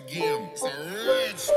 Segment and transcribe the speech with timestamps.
[0.00, 0.48] the game.
[0.52, 0.70] It's a
[1.06, 1.50] rich.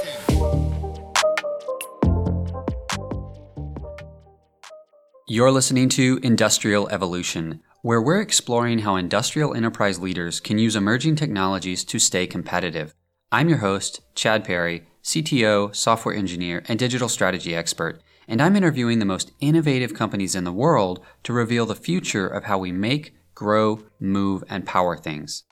[5.27, 11.15] You're listening to Industrial Evolution, where we're exploring how industrial enterprise leaders can use emerging
[11.15, 12.93] technologies to stay competitive.
[13.31, 18.99] I'm your host, Chad Perry, CTO, software engineer, and digital strategy expert, and I'm interviewing
[18.99, 23.15] the most innovative companies in the world to reveal the future of how we make,
[23.33, 25.43] grow, move, and power things.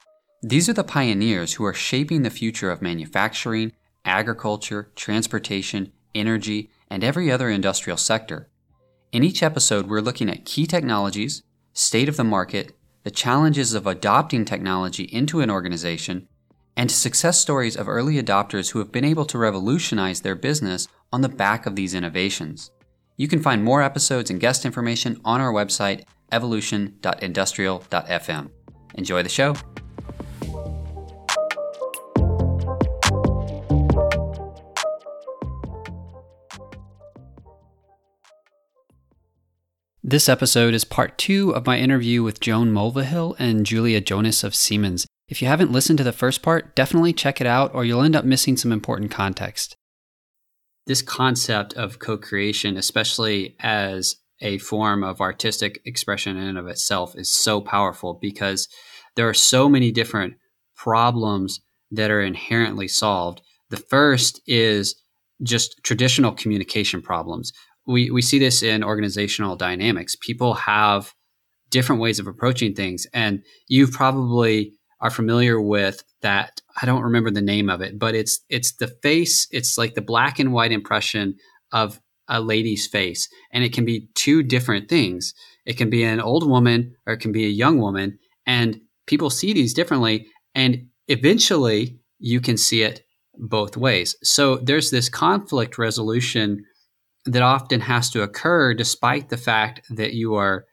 [0.44, 3.74] These are the pioneers who are shaping the future of manufacturing,
[4.04, 8.50] agriculture, transportation, energy, and every other industrial sector.
[9.12, 13.86] In each episode, we're looking at key technologies, state of the market, the challenges of
[13.86, 16.28] adopting technology into an organization,
[16.76, 21.22] and success stories of early adopters who have been able to revolutionize their business on
[21.22, 22.72] the back of these innovations.
[23.16, 28.50] You can find more episodes and guest information on our website, evolution.industrial.fm.
[28.96, 29.54] Enjoy the show.
[40.12, 44.54] This episode is part two of my interview with Joan Mulvihill and Julia Jonas of
[44.54, 45.08] Siemens.
[45.30, 48.18] If you haven't listened to the first part, definitely check it out or you'll end
[48.18, 49.78] up missing some important context.
[50.86, 56.68] This concept of co creation, especially as a form of artistic expression in and of
[56.68, 58.68] itself, is so powerful because
[59.16, 60.34] there are so many different
[60.76, 63.42] problems that are inherently solved.
[63.70, 65.02] The first is
[65.42, 67.54] just traditional communication problems
[67.88, 70.16] we, we see this in organizational dynamics.
[70.16, 71.14] People have
[71.70, 73.08] different ways of approaching things.
[73.14, 76.62] And you probably are familiar with that.
[76.82, 80.02] I don't remember the name of it, but it's it's the face, it's like the
[80.02, 81.36] black and white impression
[81.72, 83.28] of a lady's face.
[83.52, 85.34] And it can be two different things.
[85.66, 88.20] It can be an old woman or it can be a young woman.
[88.46, 90.28] And people see these differently.
[90.54, 93.02] And eventually you can see it
[93.36, 94.16] both ways.
[94.24, 96.64] So there's this conflict resolution
[97.26, 100.66] that often has to occur despite the fact that you are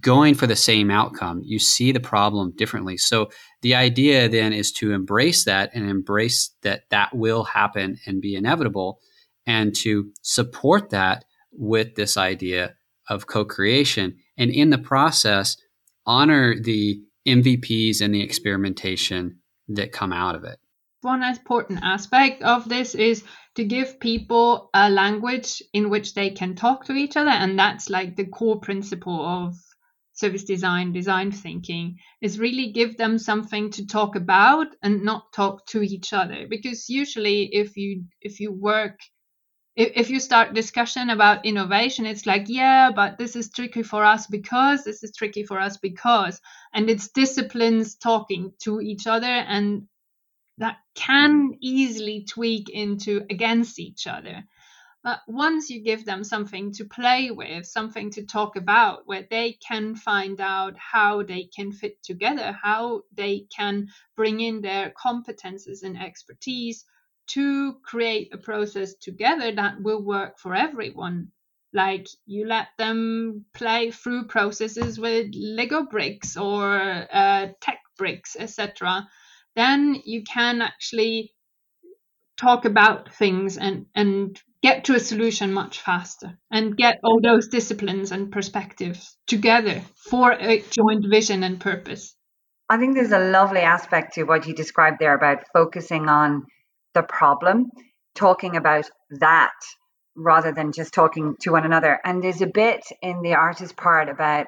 [0.00, 1.42] going for the same outcome.
[1.44, 2.96] You see the problem differently.
[2.96, 3.30] So
[3.62, 8.36] the idea then is to embrace that and embrace that that will happen and be
[8.36, 9.00] inevitable
[9.46, 12.74] and to support that with this idea
[13.08, 15.56] of co-creation and in the process
[16.06, 19.38] honor the MVPs and the experimentation
[19.68, 20.58] that come out of it.
[21.02, 23.24] One important aspect of this is
[23.54, 27.88] to give people a language in which they can talk to each other and that's
[27.88, 29.56] like the core principle of
[30.12, 35.64] service design design thinking is really give them something to talk about and not talk
[35.68, 36.46] to each other.
[36.46, 38.98] Because usually if you if you work
[39.76, 44.04] if, if you start discussion about innovation it's like yeah but this is tricky for
[44.04, 46.40] us because this is tricky for us because
[46.74, 49.86] and it's disciplines talking to each other and
[50.60, 54.44] that can easily tweak into against each other.
[55.02, 59.52] But once you give them something to play with, something to talk about, where they
[59.66, 65.82] can find out how they can fit together, how they can bring in their competences
[65.82, 66.84] and expertise
[67.28, 71.28] to create a process together that will work for everyone.
[71.72, 79.08] Like you let them play through processes with Lego bricks or uh, tech bricks, etc
[79.56, 81.32] then you can actually
[82.38, 87.48] talk about things and and get to a solution much faster and get all those
[87.48, 92.14] disciplines and perspectives together for a joint vision and purpose.
[92.68, 96.46] I think there's a lovely aspect to what you described there about focusing on
[96.94, 97.70] the problem,
[98.14, 99.52] talking about that
[100.14, 101.98] rather than just talking to one another.
[102.04, 104.46] And there's a bit in the artist part about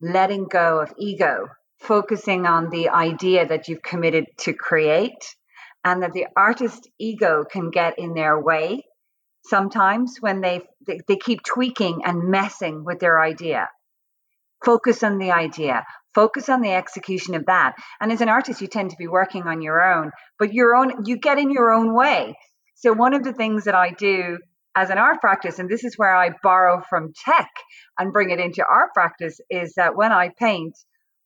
[0.00, 1.48] letting go of ego
[1.82, 5.36] focusing on the idea that you've committed to create
[5.84, 8.84] and that the artist ego can get in their way
[9.44, 13.68] sometimes when they, they, keep tweaking and messing with their idea.
[14.64, 15.84] Focus on the idea.
[16.14, 17.74] Focus on the execution of that.
[18.00, 21.04] And as an artist you tend to be working on your own but your own
[21.04, 22.36] you get in your own way.
[22.76, 24.38] So one of the things that i do
[24.74, 27.50] as an art practice and this is where i borrow from tech
[27.98, 30.74] and bring it into art practice is that when i paint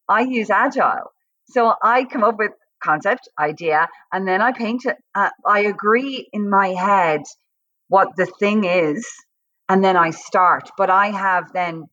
[0.09, 1.13] I use agile.
[1.49, 4.97] So I come up with concept, idea, and then I paint it.
[5.15, 7.23] Uh, I agree in my head
[7.89, 9.07] what the thing is,
[9.69, 10.71] and then I start.
[10.77, 11.85] But I have then,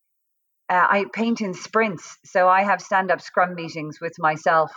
[0.69, 2.17] uh, I paint in sprints.
[2.25, 4.71] So I have stand up scrum meetings with myself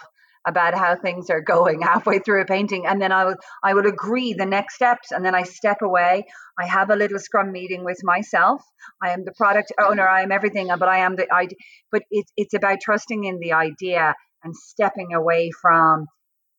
[0.47, 3.87] about how things are going halfway through a painting and then I will I will
[3.87, 6.25] agree the next steps and then I step away
[6.59, 8.63] I have a little scrum meeting with myself
[9.03, 11.57] I am the product owner I am everything but I am the idea
[11.91, 14.15] but it's it's about trusting in the idea
[14.45, 16.07] and stepping away from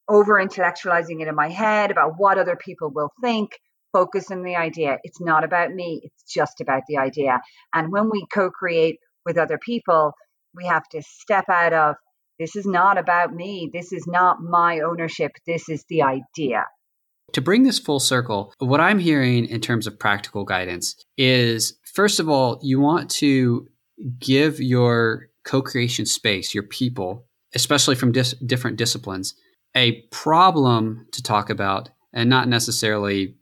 [0.09, 3.51] over intellectualizing it in my head about what other people will think.
[3.93, 4.97] Focus on the idea.
[5.03, 7.41] It's not about me, it's just about the idea.
[7.73, 10.13] And when we co create with other people,
[10.53, 11.95] we have to step out of
[12.39, 16.65] this is not about me, this is not my ownership, this is the idea.
[17.33, 22.19] To bring this full circle, what I'm hearing in terms of practical guidance is first
[22.19, 23.67] of all, you want to
[24.19, 29.33] give your co creation space, your people, especially from dis- different disciplines,
[29.75, 33.35] a problem to talk about and not necessarily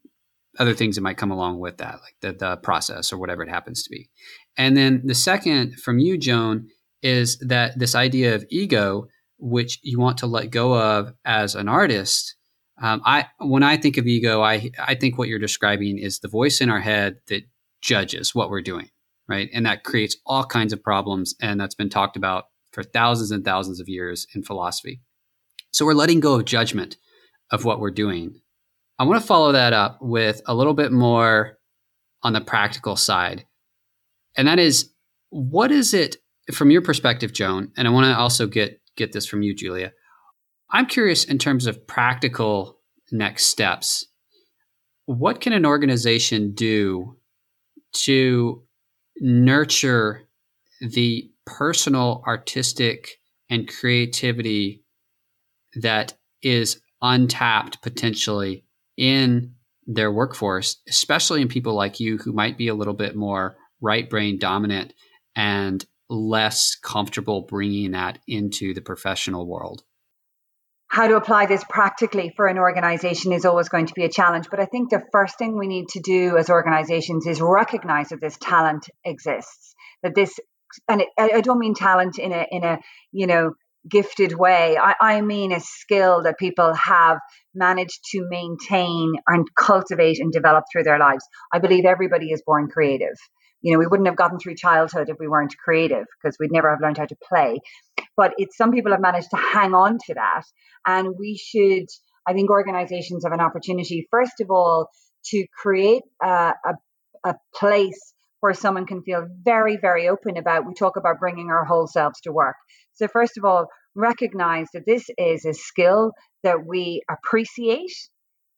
[0.58, 3.50] other things that might come along with that, like the, the process or whatever it
[3.50, 4.10] happens to be.
[4.58, 6.70] And then the second from you, Joan,
[7.06, 9.08] is that this idea of ego,
[9.38, 12.36] which you want to let go of as an artist.
[12.82, 16.28] Um, I when I think of ego, I I think what you're describing is the
[16.28, 17.44] voice in our head that
[17.82, 18.90] judges what we're doing,
[19.28, 19.50] right?
[19.54, 23.46] And that creates all kinds of problems, and that's been talked about for thousands and
[23.46, 25.00] thousands of years in philosophy.
[25.72, 26.98] So we're letting go of judgment
[27.52, 28.42] of what we're doing.
[28.98, 31.60] I want to follow that up with a little bit more
[32.24, 33.46] on the practical side.
[34.36, 34.92] And that is
[35.30, 36.18] what is it
[36.54, 39.92] from your perspective, Joan, and I want to also get get this from you, Julia.
[40.72, 42.80] I'm curious in terms of practical
[43.12, 44.06] next steps.
[45.06, 47.18] What can an organization do
[48.04, 48.64] to
[49.20, 50.28] nurture
[50.82, 53.20] the personal artistic
[53.50, 54.84] and creativity
[55.76, 58.66] that is untapped potentially
[58.98, 59.54] in
[59.86, 64.10] their workforce, especially in people like you who might be a little bit more right
[64.10, 64.94] brain dominant
[65.36, 69.84] and less comfortable bringing that into the professional world?
[70.88, 74.48] How to apply this practically for an organization is always going to be a challenge.
[74.50, 78.22] But I think the first thing we need to do as organizations is recognize that
[78.22, 79.74] this talent exists,
[80.04, 80.40] that this
[80.88, 82.80] and it, I don't mean talent in a in a
[83.12, 83.54] you know
[83.90, 84.78] gifted way.
[84.82, 87.20] I, I mean a skill that people have
[87.54, 91.26] managed to maintain and cultivate and develop through their lives.
[91.54, 93.16] I believe everybody is born creative.
[93.66, 96.70] You know, we wouldn't have gotten through childhood if we weren't creative because we'd never
[96.70, 97.58] have learned how to play.
[98.16, 100.44] But it's some people have managed to hang on to that.
[100.86, 101.88] And we should,
[102.28, 104.90] I think organizations have an opportunity, first of all,
[105.32, 106.74] to create a, a,
[107.24, 110.68] a place where someone can feel very, very open about.
[110.68, 112.58] We talk about bringing our whole selves to work.
[112.94, 113.66] So, first of all,
[113.96, 116.12] recognize that this is a skill
[116.44, 117.96] that we appreciate,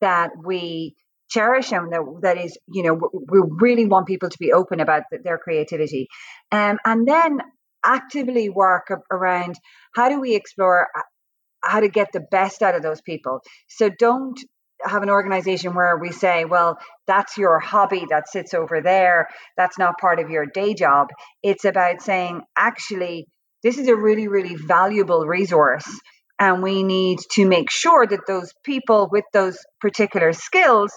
[0.01, 0.95] that we
[1.29, 5.03] cherish, and that, that is, you know, we really want people to be open about
[5.23, 6.07] their creativity.
[6.51, 7.39] Um, and then
[7.83, 9.55] actively work around
[9.95, 11.01] how do we explore uh,
[11.63, 13.41] how to get the best out of those people.
[13.69, 14.39] So, don't
[14.83, 16.77] have an organization where we say, well,
[17.07, 19.27] that's your hobby that sits over there.
[19.55, 21.07] That's not part of your day job.
[21.41, 23.25] It's about saying, actually,
[23.63, 25.87] this is a really, really valuable resource.
[26.39, 30.91] And we need to make sure that those people with those particular skills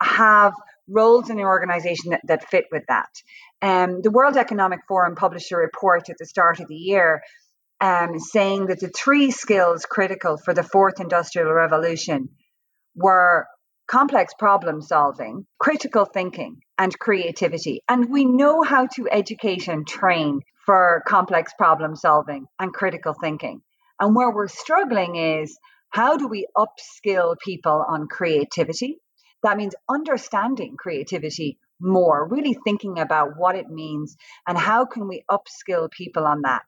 [0.00, 0.52] have
[0.88, 3.08] roles in the organization that, that fit with that.
[3.62, 7.22] Um, the World Economic Forum published a report at the start of the year
[7.80, 12.28] um, saying that the three skills critical for the fourth industrial revolution
[12.94, 13.46] were
[13.86, 17.82] complex problem solving, critical thinking, and creativity.
[17.88, 23.60] And we know how to educate and train for complex problem solving and critical thinking.
[24.00, 25.56] And where we're struggling is
[25.90, 28.98] how do we upskill people on creativity?
[29.42, 34.16] That means understanding creativity more, really thinking about what it means
[34.46, 36.64] and how can we upskill people on that.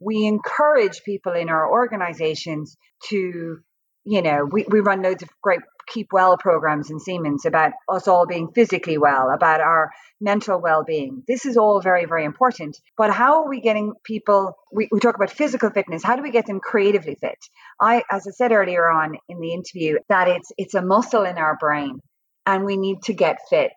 [0.00, 2.76] We encourage people in our organizations
[3.08, 3.58] to
[4.04, 8.08] you know, we, we run loads of great keep well programs in Siemens about us
[8.08, 11.22] all being physically well, about our mental well being.
[11.26, 12.76] This is all very, very important.
[12.96, 14.54] But how are we getting people?
[14.72, 16.02] We, we talk about physical fitness.
[16.02, 17.38] How do we get them creatively fit?
[17.80, 21.36] I, as I said earlier on in the interview, that it's it's a muscle in
[21.36, 22.00] our brain,
[22.46, 23.72] and we need to get fit.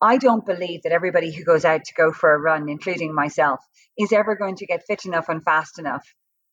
[0.00, 3.60] I don't believe that everybody who goes out to go for a run, including myself,
[3.98, 6.04] is ever going to get fit enough and fast enough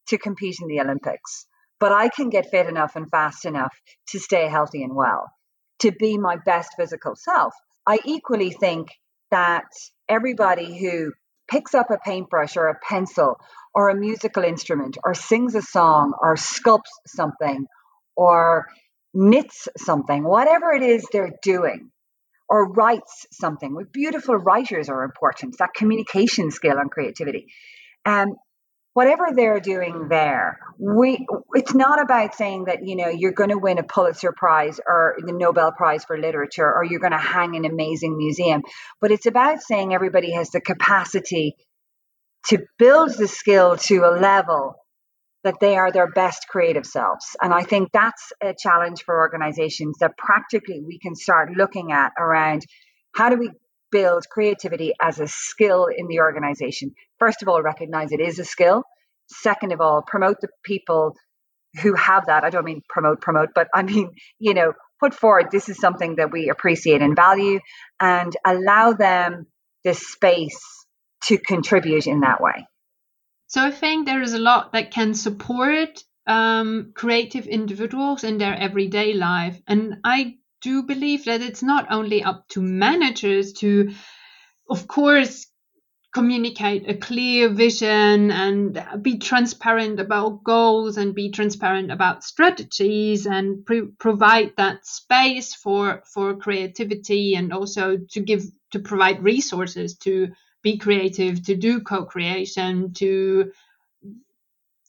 [0.08, 1.48] to compete in the Olympics
[1.80, 3.74] but I can get fit enough and fast enough
[4.10, 5.32] to stay healthy and well,
[5.80, 7.54] to be my best physical self.
[7.88, 8.90] I equally think
[9.32, 9.68] that
[10.08, 11.14] everybody who
[11.50, 13.38] picks up a paintbrush or a pencil
[13.74, 17.66] or a musical instrument or sings a song or sculpts something
[18.16, 18.68] or
[19.14, 21.92] knits something, whatever it is they're doing,
[22.48, 23.76] or writes something.
[23.76, 27.48] With beautiful writers are important, that communication skill and creativity.
[28.06, 28.36] Um,
[28.94, 33.58] whatever they're doing there we it's not about saying that you know you're going to
[33.58, 37.56] win a pulitzer prize or the nobel prize for literature or you're going to hang
[37.56, 38.62] an amazing museum
[39.00, 41.56] but it's about saying everybody has the capacity
[42.48, 44.76] to build the skill to a level
[45.44, 47.36] that they are their best creative selves.
[47.42, 52.12] And I think that's a challenge for organizations that practically we can start looking at
[52.20, 52.66] around
[53.16, 53.52] how do we
[53.92, 56.94] build creativity as a skill in the organization.
[57.20, 58.84] First of all, recognize it is a skill.
[59.28, 61.16] Second of all, promote the people
[61.82, 62.44] who have that.
[62.44, 66.16] I don't mean promote, promote, but I mean, you know, put forward this is something
[66.16, 67.60] that we appreciate and value
[68.00, 69.46] and allow them
[69.84, 70.60] this space
[71.26, 72.66] to contribute in that way.
[73.50, 78.54] So I think there is a lot that can support um, creative individuals in their
[78.56, 79.60] everyday life.
[79.68, 83.92] And I do believe that it's not only up to managers to,
[84.70, 85.48] of course,
[86.14, 93.66] communicate a clear vision and be transparent about goals and be transparent about strategies and
[93.66, 100.30] pre- provide that space for for creativity and also to give to provide resources to
[100.64, 103.52] be creative, to do co-creation, to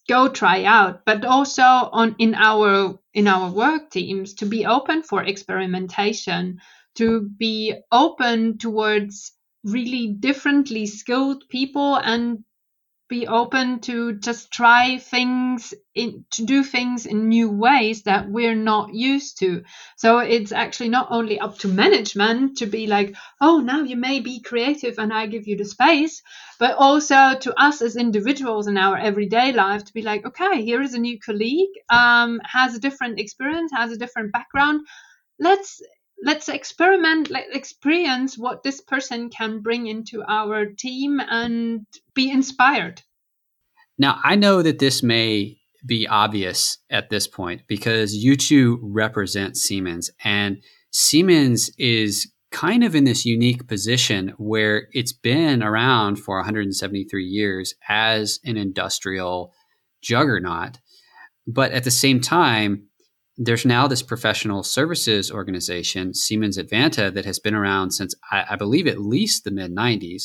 [0.08, 5.02] go try out, but also on in our in our work teams to be open
[5.02, 6.60] for experimentation,
[6.96, 9.32] to be open towards
[9.64, 12.44] really differently skilled people and
[13.11, 18.55] be open to just try things in, to do things in new ways that we're
[18.55, 19.64] not used to.
[19.97, 24.21] So it's actually not only up to management to be like oh now you may
[24.21, 26.23] be creative and i give you the space
[26.59, 30.81] but also to us as individuals in our everyday life to be like okay here
[30.81, 34.87] is a new colleague um, has a different experience has a different background.
[35.38, 35.83] Let's
[36.22, 43.02] let's experiment let's experience what this person can bring into our team and be inspired.
[43.98, 49.56] Now i know that this may be obvious at this point because you two represent
[49.56, 50.62] siemens and
[50.92, 57.74] siemens is kind of in this unique position where it's been around for 173 years
[57.88, 59.52] as an industrial
[60.02, 60.78] juggernaut
[61.46, 62.89] but at the same time
[63.42, 68.56] there's now this professional services organization, Siemens Advanta, that has been around since I, I
[68.56, 70.25] believe at least the mid 90s.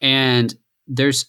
[0.00, 0.54] And
[0.88, 1.26] there's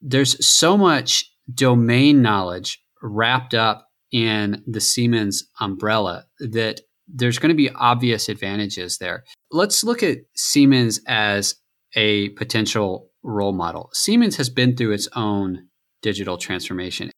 [0.00, 7.54] there's so much domain knowledge wrapped up in the Siemens umbrella that there's going to
[7.54, 9.24] be obvious advantages there.
[9.50, 11.56] Let's look at Siemens as
[11.94, 13.90] a potential role model.
[13.92, 15.68] Siemens has been through its own
[16.00, 17.11] digital transformation.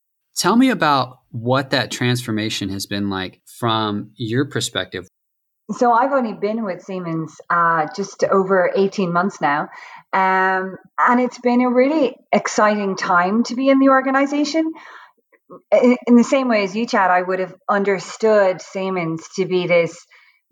[0.44, 5.08] Tell me about what that transformation has been like from your perspective.
[5.70, 9.70] So I've only been with Siemens uh, just over 18 months now.
[10.12, 14.70] Um, and it's been a really exciting time to be in the organization.
[15.72, 19.98] In the same way as you, Chad, I would have understood Siemens to be this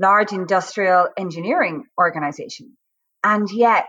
[0.00, 2.78] large industrial engineering organization.
[3.22, 3.88] And yet,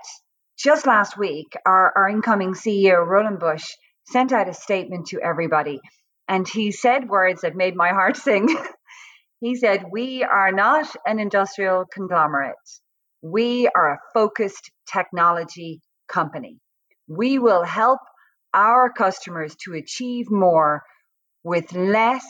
[0.58, 3.64] just last week, our, our incoming CEO, Roland Busch,
[4.06, 5.80] sent out a statement to everybody.
[6.28, 8.48] And he said words that made my heart sing.
[9.40, 12.56] he said, We are not an industrial conglomerate.
[13.22, 16.60] We are a focused technology company.
[17.08, 18.00] We will help
[18.54, 20.84] our customers to achieve more
[21.44, 22.26] with less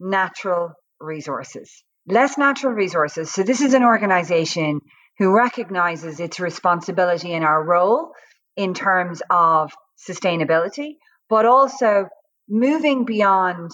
[0.00, 1.82] natural resources.
[2.06, 3.32] Less natural resources.
[3.32, 4.80] So, this is an organization
[5.18, 8.12] who recognizes its responsibility in our role
[8.56, 10.96] in terms of sustainability,
[11.28, 12.08] but also
[12.48, 13.70] moving beyond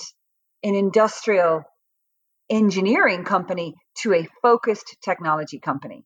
[0.62, 1.62] an industrial
[2.50, 6.04] engineering company to a focused technology company.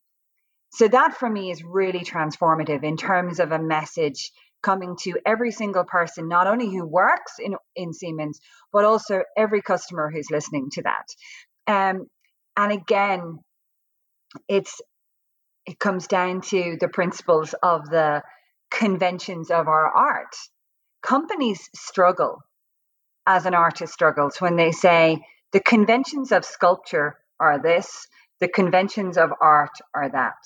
[0.70, 4.30] So that for me is really transformative in terms of a message
[4.62, 8.40] coming to every single person, not only who works in, in Siemens,
[8.72, 11.06] but also every customer who's listening to that.
[11.66, 12.06] Um,
[12.56, 13.38] and again,
[14.48, 14.80] it's
[15.64, 18.22] it comes down to the principles of the
[18.70, 20.34] conventions of our art.
[21.02, 22.42] Companies struggle
[23.26, 25.18] as an artist struggles when they say
[25.52, 28.06] the conventions of sculpture are this,
[28.40, 30.36] the conventions of art are that.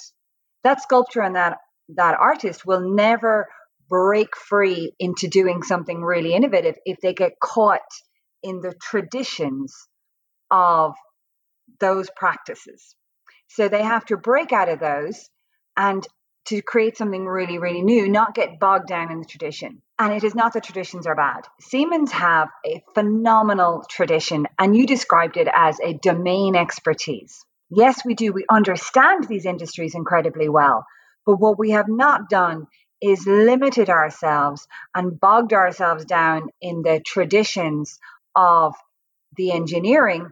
[0.65, 1.59] That sculpture and that
[1.97, 3.49] that artist will never
[3.89, 7.81] break free into doing something really innovative if they get caught
[8.43, 9.75] in the traditions
[10.51, 10.95] of
[11.81, 12.95] those practices.
[13.49, 15.29] So they have to break out of those
[15.77, 16.07] and
[16.47, 19.81] to create something really, really new, not get bogged down in the tradition.
[19.99, 21.47] And it is not that traditions are bad.
[21.61, 27.45] Siemens have a phenomenal tradition, and you described it as a domain expertise.
[27.71, 28.33] Yes, we do.
[28.33, 30.85] We understand these industries incredibly well.
[31.25, 32.67] But what we have not done
[33.01, 37.99] is limited ourselves and bogged ourselves down in the traditions
[38.35, 38.75] of
[39.37, 40.29] the engineering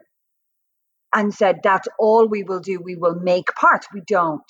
[1.13, 2.79] and said, that's all we will do.
[2.81, 3.87] We will make parts.
[3.93, 4.41] We don't.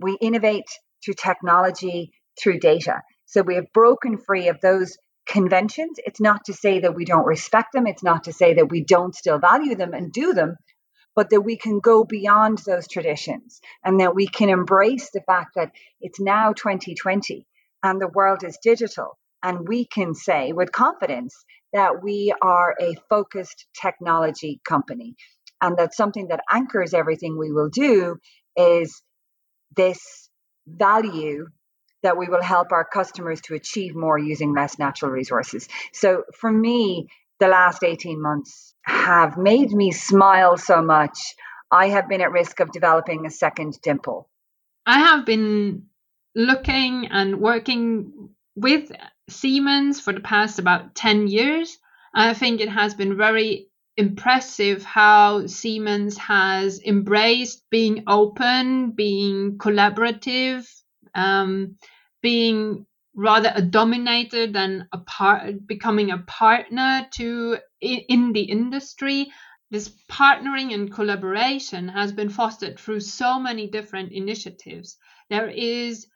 [0.00, 0.66] We innovate
[1.04, 3.02] through technology, through data.
[3.26, 5.98] So we have broken free of those conventions.
[6.04, 7.86] It's not to say that we don't respect them.
[7.86, 10.56] It's not to say that we don't still value them and do them,
[11.14, 15.50] but that we can go beyond those traditions and that we can embrace the fact
[15.54, 17.46] that it's now 2020
[17.82, 19.18] and the world is digital.
[19.42, 21.34] And we can say with confidence
[21.72, 25.14] that we are a focused technology company
[25.60, 28.16] and that something that anchors everything we will do
[28.56, 29.02] is
[29.76, 30.28] this
[30.66, 31.46] value
[32.02, 35.68] that we will help our customers to achieve more using less natural resources.
[35.92, 37.08] So for me,
[37.40, 41.18] the last 18 months have made me smile so much.
[41.70, 44.28] I have been at risk of developing a second dimple.
[44.86, 45.86] I have been
[46.34, 48.90] looking and working with
[49.28, 51.78] Siemens for the past about 10 years.
[52.14, 60.66] I think it has been very impressive how Siemens has embraced being open, being collaborative,
[61.14, 61.76] um,
[62.22, 69.30] being rather a dominator than a part, becoming a partner to in the industry.
[69.70, 74.96] This partnering and collaboration has been fostered through so many different initiatives.
[75.28, 76.06] There is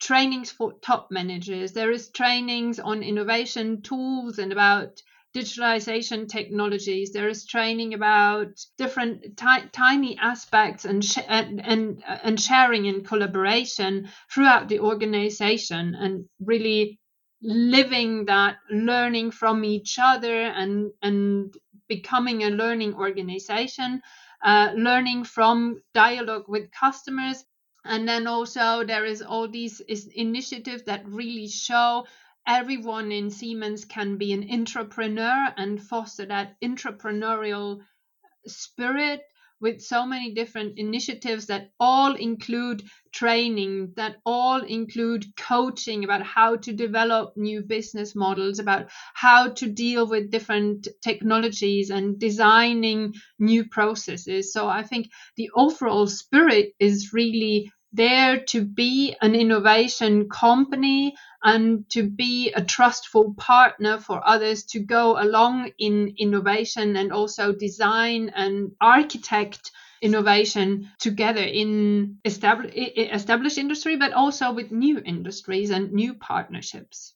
[0.00, 1.72] trainings for top managers.
[1.72, 5.00] There is trainings on innovation tools and about
[5.34, 7.12] digitalization technologies.
[7.12, 8.48] There is training about
[8.78, 15.94] different t- tiny aspects and, sh- and and and sharing and collaboration throughout the organization,
[15.94, 17.00] and really
[17.42, 21.54] living that learning from each other and and
[21.88, 24.00] becoming a learning organization.
[24.44, 27.44] Uh, learning from dialogue with customers
[27.86, 29.80] and then also there is all these
[30.14, 32.04] initiatives that really show
[32.46, 37.80] everyone in Siemens can be an entrepreneur and foster that entrepreneurial
[38.46, 39.22] spirit
[39.60, 42.82] with so many different initiatives that all include
[43.12, 49.66] training, that all include coaching about how to develop new business models, about how to
[49.66, 54.52] deal with different technologies and designing new processes.
[54.52, 61.88] So I think the overall spirit is really there to be an innovation company and
[61.90, 68.30] to be a trustful partner for others to go along in innovation and also design
[68.34, 76.14] and architect innovation together in established, established industry, but also with new industries and new
[76.14, 77.14] partnerships.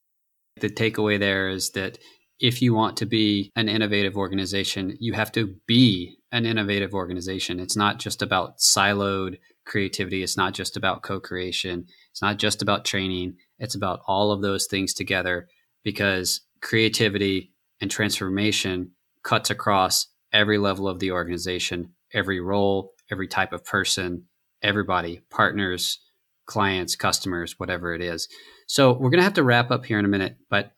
[0.61, 1.99] The takeaway there is that
[2.41, 7.61] if you want to be an innovative organization, you have to be an innovative organization.
[7.61, 10.23] It's not just about siloed creativity.
[10.23, 11.87] It's not just about co creation.
[12.11, 13.37] It's not just about training.
[13.59, 15.49] It's about all of those things together
[15.85, 18.93] because creativity and transformation
[19.23, 24.25] cuts across every level of the organization, every role, every type of person,
[24.63, 25.99] everybody, partners,
[26.47, 28.29] clients, customers, whatever it is.
[28.67, 30.37] So we're going to have to wrap up here in a minute.
[30.51, 30.73] But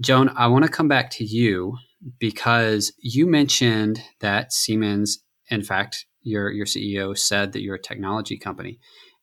[0.00, 1.76] Joan, I want to come back to you
[2.18, 8.38] because you mentioned that Siemens, in fact, your your CEO said that you're a technology
[8.38, 8.78] company.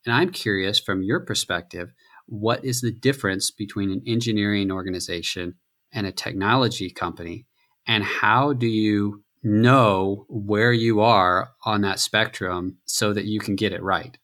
[0.05, 1.91] And I'm curious from your perspective,
[2.27, 5.55] what is the difference between an engineering organization
[5.91, 7.45] and a technology company?
[7.87, 13.55] And how do you know where you are on that spectrum so that you can
[13.55, 14.17] get it right?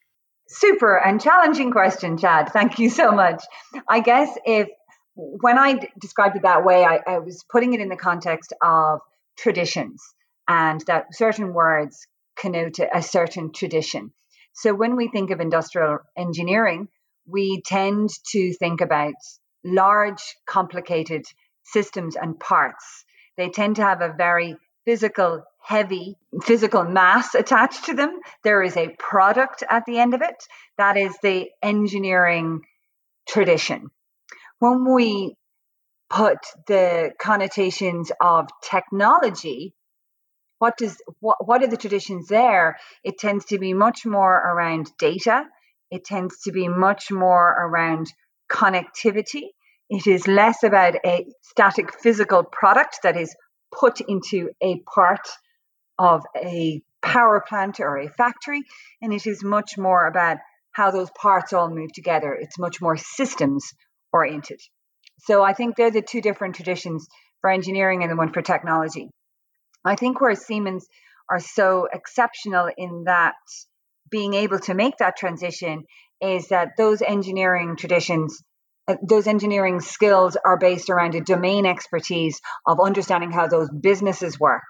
[0.48, 2.50] Super and challenging question, Chad.
[2.52, 3.44] Thank you so much.
[3.88, 4.68] I guess if
[5.16, 9.00] when I described it that way, I, I was putting it in the context of
[9.38, 10.02] traditions
[10.48, 14.12] and that certain words connote a certain tradition.
[14.54, 16.88] So when we think of industrial engineering,
[17.32, 19.14] we tend to think about
[19.64, 21.26] large, complicated
[21.64, 23.06] systems and parts.
[23.38, 28.20] They tend to have a very physical, heavy physical mass attached to them.
[28.44, 30.44] There is a product at the end of it.
[30.78, 32.62] That is the engineering
[33.28, 33.90] tradition.
[34.60, 35.36] When we
[36.10, 39.74] put the connotations of technology
[40.60, 44.92] what does what, what are the traditions there it tends to be much more around
[45.00, 45.46] data
[45.92, 48.08] it tends to be much more around
[48.50, 49.50] connectivity.
[49.90, 53.36] It is less about a static physical product that is
[53.78, 55.28] put into a part
[56.00, 58.64] of a power plant or a factory
[59.02, 60.38] and it is much more about
[60.72, 62.34] how those parts all move together.
[62.34, 63.66] It's much more systems
[64.14, 64.62] oriented.
[65.20, 67.08] So i think they're the two different traditions
[67.42, 69.10] for engineering and the one for technology.
[69.84, 70.88] I think where Siemens
[71.30, 73.36] are so exceptional in that
[74.12, 75.84] being able to make that transition
[76.22, 78.44] is that those engineering traditions
[78.88, 84.40] uh, those engineering skills are based around a domain expertise of understanding how those businesses
[84.40, 84.64] work.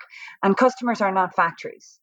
[0.43, 1.97] And customers are not factories.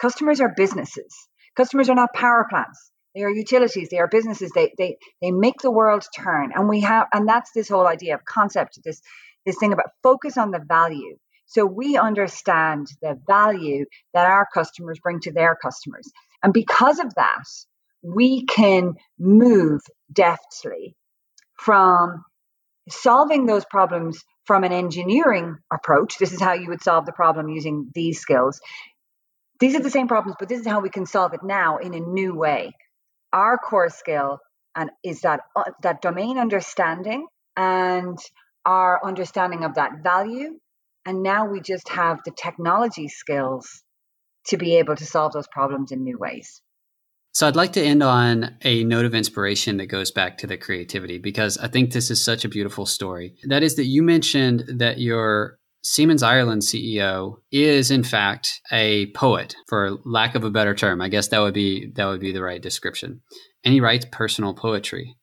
[0.00, 1.14] Customers are businesses.
[1.54, 2.90] Customers are not power plants.
[3.14, 3.90] They are utilities.
[3.90, 4.50] They are businesses.
[4.54, 6.52] They they they make the world turn.
[6.54, 9.02] And we have and that's this whole idea of concept this
[9.44, 11.16] this thing about focus on the value.
[11.46, 16.10] So we understand the value that our customers bring to their customers.
[16.42, 17.44] And because of that,
[18.02, 19.80] we can move
[20.12, 20.96] deftly
[21.58, 22.24] from
[22.88, 26.18] solving those problems from an engineering approach.
[26.18, 28.60] This is how you would solve the problem using these skills.
[29.60, 31.94] These are the same problems, but this is how we can solve it now in
[31.94, 32.72] a new way.
[33.32, 34.40] Our core skill
[34.74, 37.26] and is that uh, that domain understanding
[37.56, 38.18] and
[38.64, 40.58] our understanding of that value
[41.04, 43.82] and now we just have the technology skills
[44.46, 46.62] to be able to solve those problems in new ways
[47.34, 50.58] so I'd like to end on a note of inspiration that goes back to the
[50.58, 53.36] creativity because I think this is such a beautiful story.
[53.44, 59.56] That is that you mentioned that your Siemens Ireland CEO is in fact a poet
[59.66, 61.00] for lack of a better term.
[61.00, 63.22] I guess that would be that would be the right description.
[63.64, 65.16] And he writes personal poetry.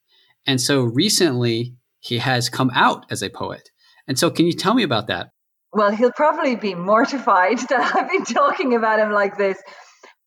[0.47, 3.69] And so recently he has come out as a poet.
[4.07, 5.29] And so can you tell me about that?
[5.71, 9.57] Well, he'll probably be mortified that I've been talking about him like this.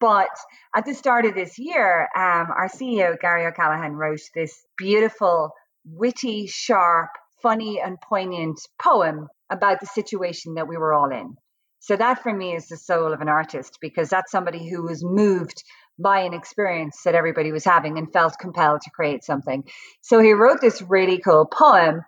[0.01, 0.29] But
[0.75, 5.51] at the start of this year, um, our CEO, Gary O'Callaghan, wrote this beautiful,
[5.85, 11.37] witty, sharp, funny, and poignant poem about the situation that we were all in.
[11.81, 15.05] So, that for me is the soul of an artist because that's somebody who was
[15.05, 15.63] moved
[15.99, 19.65] by an experience that everybody was having and felt compelled to create something.
[20.01, 22.03] So, he wrote this really cool poem,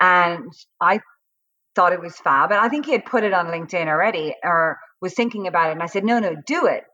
[0.00, 1.00] and I
[1.74, 2.50] thought it was fab.
[2.50, 5.72] And I think he had put it on LinkedIn already or was thinking about it.
[5.72, 6.84] And I said, no, no, do it.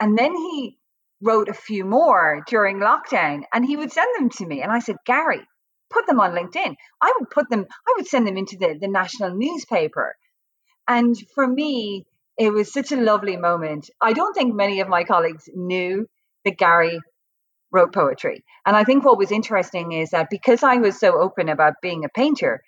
[0.00, 0.78] And then he
[1.20, 4.62] wrote a few more during lockdown and he would send them to me.
[4.62, 5.42] And I said, Gary,
[5.90, 6.74] put them on LinkedIn.
[7.00, 10.14] I would put them, I would send them into the, the national newspaper.
[10.88, 12.04] And for me,
[12.38, 13.90] it was such a lovely moment.
[14.00, 16.06] I don't think many of my colleagues knew
[16.44, 16.98] that Gary
[17.70, 18.44] wrote poetry.
[18.66, 22.04] And I think what was interesting is that because I was so open about being
[22.04, 22.62] a painter,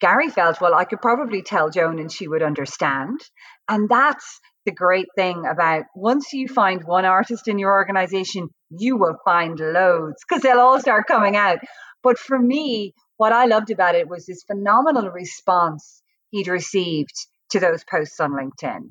[0.00, 3.20] Gary felt, well, I could probably tell Joan and she would understand.
[3.68, 8.96] And that's the great thing about once you find one artist in your organization, you
[8.96, 11.58] will find loads because they'll all start coming out.
[12.02, 17.14] But for me, what I loved about it was this phenomenal response he'd received
[17.50, 18.90] to those posts on LinkedIn.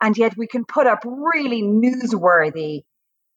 [0.00, 2.82] And yet we can put up really newsworthy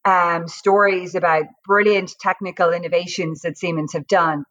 [0.05, 4.43] um, stories about brilliant technical innovations that Siemens have done.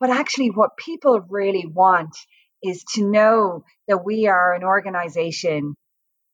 [0.00, 2.16] But actually, what people really want
[2.62, 5.74] is to know that we are an organization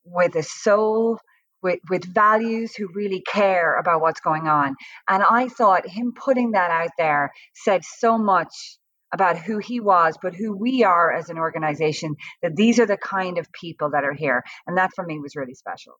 [0.04, 1.18] with a soul,
[1.62, 4.76] with, with values who really care about what's going on.
[5.08, 8.78] And I thought him putting that out there said so much
[9.12, 12.96] about who he was, but who we are as an organization, that these are the
[12.96, 14.42] kind of people that are here.
[14.66, 15.94] And that for me was really special.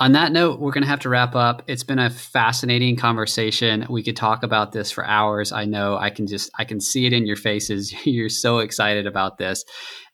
[0.00, 1.62] On that note, we're going to have to wrap up.
[1.66, 3.86] It's been a fascinating conversation.
[3.90, 5.52] We could talk about this for hours.
[5.52, 7.94] I know I can just I can see it in your faces.
[8.06, 9.62] You're so excited about this.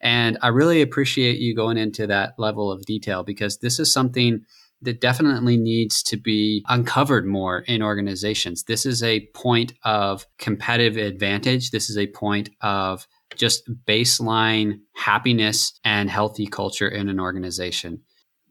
[0.00, 4.40] And I really appreciate you going into that level of detail because this is something
[4.82, 8.64] that definitely needs to be uncovered more in organizations.
[8.64, 11.70] This is a point of competitive advantage.
[11.70, 18.02] This is a point of just baseline happiness and healthy culture in an organization.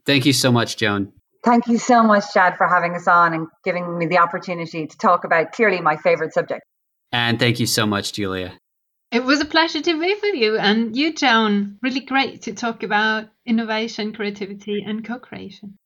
[0.05, 1.11] Thank you so much, Joan.
[1.45, 4.97] Thank you so much, Chad, for having us on and giving me the opportunity to
[4.97, 6.63] talk about clearly my favorite subject.
[7.11, 8.59] And thank you so much, Julia.
[9.11, 10.57] It was a pleasure to be with you.
[10.57, 15.77] And you, Joan, really great to talk about innovation, creativity, and co creation.